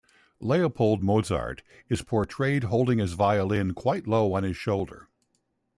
[0.39, 5.07] Leopold Mozart is portrayed holding his violin quite low on his shoulder.